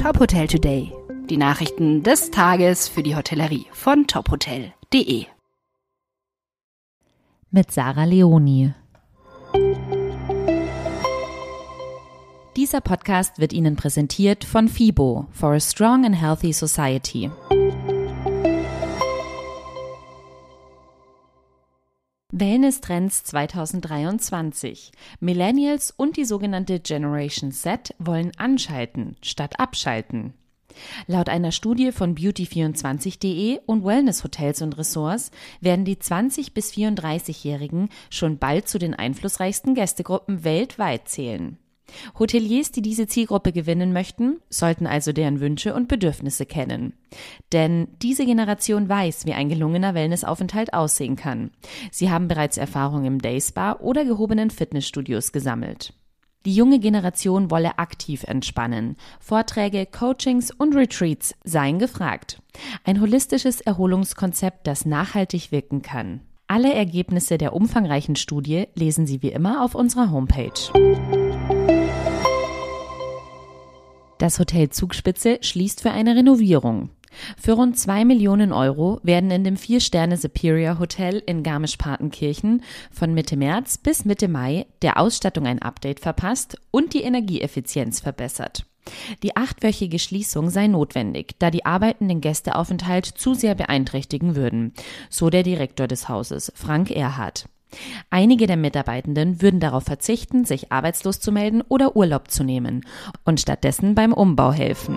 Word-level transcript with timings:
Top 0.00 0.20
Hotel 0.20 0.46
Today. 0.46 0.92
Die 1.28 1.36
Nachrichten 1.36 2.04
des 2.04 2.30
Tages 2.30 2.88
für 2.88 3.02
die 3.02 3.16
Hotellerie 3.16 3.66
von 3.72 4.06
tophotel.de. 4.06 5.26
Mit 7.50 7.72
Sarah 7.72 8.04
Leoni. 8.04 8.72
Dieser 12.56 12.80
Podcast 12.80 13.40
wird 13.40 13.52
Ihnen 13.52 13.74
präsentiert 13.74 14.44
von 14.44 14.68
FIBO 14.68 15.26
for 15.32 15.54
a 15.54 15.60
Strong 15.60 16.06
and 16.06 16.20
Healthy 16.20 16.52
Society. 16.52 17.28
Wellness-Trends 22.30 23.24
2023. 23.24 24.92
Millennials 25.18 25.94
und 25.96 26.18
die 26.18 26.26
sogenannte 26.26 26.78
Generation 26.78 27.52
Z 27.52 27.94
wollen 27.98 28.32
anschalten 28.36 29.16
statt 29.22 29.58
abschalten. 29.58 30.34
Laut 31.06 31.30
einer 31.30 31.52
Studie 31.52 31.90
von 31.90 32.14
beauty24.de 32.14 33.60
und 33.64 33.82
Wellness 33.82 34.24
Hotels 34.24 34.60
und 34.60 34.76
Ressorts 34.76 35.30
werden 35.62 35.86
die 35.86 35.98
20 35.98 36.52
bis 36.52 36.70
34-Jährigen 36.72 37.88
schon 38.10 38.36
bald 38.36 38.68
zu 38.68 38.78
den 38.78 38.92
einflussreichsten 38.92 39.74
Gästegruppen 39.74 40.44
weltweit 40.44 41.08
zählen. 41.08 41.56
Hoteliers, 42.18 42.72
die 42.72 42.82
diese 42.82 43.06
Zielgruppe 43.06 43.52
gewinnen 43.52 43.92
möchten, 43.92 44.40
sollten 44.50 44.86
also 44.86 45.12
deren 45.12 45.40
Wünsche 45.40 45.74
und 45.74 45.88
Bedürfnisse 45.88 46.46
kennen. 46.46 46.94
Denn 47.52 47.88
diese 48.02 48.26
Generation 48.26 48.88
weiß, 48.88 49.26
wie 49.26 49.32
ein 49.32 49.48
gelungener 49.48 49.94
Wellnessaufenthalt 49.94 50.74
aussehen 50.74 51.16
kann. 51.16 51.50
Sie 51.90 52.10
haben 52.10 52.28
bereits 52.28 52.58
Erfahrung 52.58 53.04
im 53.04 53.20
Dayspa 53.20 53.74
oder 53.80 54.04
gehobenen 54.04 54.50
Fitnessstudios 54.50 55.32
gesammelt. 55.32 55.94
Die 56.46 56.54
junge 56.54 56.78
Generation 56.78 57.50
wolle 57.50 57.78
aktiv 57.78 58.24
entspannen. 58.24 58.96
Vorträge, 59.20 59.86
Coachings 59.86 60.50
und 60.50 60.74
Retreats 60.74 61.34
seien 61.44 61.78
gefragt. 61.78 62.40
Ein 62.84 63.00
holistisches 63.00 63.60
Erholungskonzept, 63.60 64.66
das 64.66 64.86
nachhaltig 64.86 65.52
wirken 65.52 65.82
kann. 65.82 66.20
Alle 66.46 66.72
Ergebnisse 66.72 67.36
der 67.36 67.52
umfangreichen 67.52 68.16
Studie 68.16 68.68
lesen 68.74 69.06
Sie 69.06 69.22
wie 69.22 69.28
immer 69.28 69.62
auf 69.62 69.74
unserer 69.74 70.10
Homepage. 70.10 71.27
Das 74.18 74.40
Hotel 74.40 74.68
Zugspitze 74.70 75.38
schließt 75.40 75.80
für 75.80 75.92
eine 75.92 76.16
Renovierung. 76.16 76.90
Für 77.40 77.52
rund 77.52 77.78
zwei 77.78 78.04
Millionen 78.04 78.52
Euro 78.52 79.00
werden 79.02 79.30
in 79.30 79.44
dem 79.44 79.56
Vier-Sterne 79.56 80.16
Superior 80.16 80.78
Hotel 80.78 81.22
in 81.24 81.42
Garmisch-Partenkirchen 81.42 82.62
von 82.90 83.14
Mitte 83.14 83.36
März 83.36 83.78
bis 83.78 84.04
Mitte 84.04 84.28
Mai 84.28 84.66
der 84.82 84.98
Ausstattung 84.98 85.46
ein 85.46 85.62
Update 85.62 86.00
verpasst 86.00 86.58
und 86.70 86.94
die 86.94 87.02
Energieeffizienz 87.02 88.00
verbessert. 88.00 88.66
Die 89.22 89.36
achtwöchige 89.36 89.98
Schließung 89.98 90.50
sei 90.50 90.66
notwendig, 90.66 91.36
da 91.38 91.50
die 91.50 91.64
Arbeiten 91.64 92.08
den 92.08 92.20
Gästeaufenthalt 92.20 93.06
zu 93.06 93.34
sehr 93.34 93.54
beeinträchtigen 93.54 94.34
würden, 94.34 94.72
so 95.10 95.30
der 95.30 95.42
Direktor 95.42 95.86
des 95.86 96.08
Hauses, 96.08 96.52
Frank 96.54 96.90
Erhardt. 96.90 97.48
Einige 98.10 98.46
der 98.46 98.56
Mitarbeitenden 98.56 99.42
würden 99.42 99.60
darauf 99.60 99.84
verzichten, 99.84 100.44
sich 100.44 100.72
arbeitslos 100.72 101.20
zu 101.20 101.32
melden 101.32 101.62
oder 101.68 101.96
Urlaub 101.96 102.30
zu 102.30 102.44
nehmen 102.44 102.86
und 103.24 103.40
stattdessen 103.40 103.94
beim 103.94 104.12
Umbau 104.12 104.52
helfen. 104.52 104.96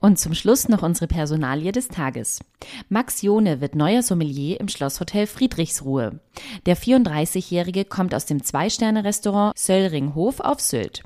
Und 0.00 0.18
zum 0.18 0.32
Schluss 0.34 0.68
noch 0.68 0.82
unsere 0.82 1.08
Personalie 1.08 1.72
des 1.72 1.88
Tages. 1.88 2.40
Max 2.88 3.22
Jone 3.22 3.60
wird 3.60 3.74
neuer 3.74 4.02
Sommelier 4.02 4.60
im 4.60 4.68
Schlosshotel 4.68 5.26
Friedrichsruhe. 5.26 6.20
Der 6.66 6.76
34-Jährige 6.76 7.84
kommt 7.84 8.14
aus 8.14 8.24
dem 8.24 8.42
Zwei-Sterne-Restaurant 8.44 9.58
Söllringhof 9.58 10.40
auf 10.40 10.60
Sylt. 10.60 11.02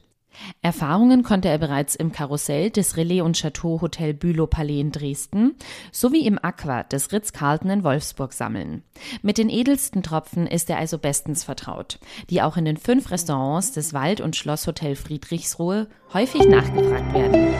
Erfahrungen 0.63 1.23
konnte 1.23 1.49
er 1.49 1.59
bereits 1.59 1.95
im 1.95 2.13
Karussell 2.13 2.71
des 2.71 2.97
Relais 2.97 3.21
und 3.21 3.37
Chateau 3.37 3.81
Hotel 3.81 4.15
Bülow 4.15 4.47
Palais 4.47 4.81
in 4.81 4.93
Dresden 4.93 5.55
sowie 5.91 6.27
im 6.27 6.39
Aqua 6.43 6.83
des 6.85 7.13
Ritz-Carlton 7.13 7.71
in 7.71 7.85
Wolfsburg 7.85 8.33
sammeln. 8.33 8.83
Mit 9.23 9.39
den 9.39 9.49
edelsten 9.49 10.03
Tropfen 10.03 10.47
ist 10.47 10.71
er 10.71 10.79
also 10.79 10.99
bestens 10.99 11.45
vertraut, 11.45 11.99
die 12.31 12.43
auch 12.43 12.57
in 12.57 12.65
den 12.65 12.77
fünf 12.77 13.11
Restaurants 13.11 13.73
des 13.73 13.93
Wald- 13.95 14.21
und 14.21 14.37
Schlosshotel 14.37 14.97
Friedrichsruhe 14.97 15.89
häufig 16.13 16.47
nachgefragt 16.47 17.15
werden. 17.15 17.55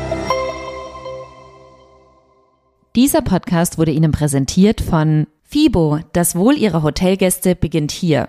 Dieser 2.95 3.23
Podcast 3.23 3.79
wurde 3.79 3.91
Ihnen 3.91 4.13
präsentiert 4.13 4.83
von 4.83 5.27
FIBO. 5.45 6.01
Das 6.13 6.37
Wohl 6.37 6.59
Ihrer 6.59 6.83
Hotelgäste 6.83 7.57
beginnt 7.57 7.91
hier. 7.91 8.29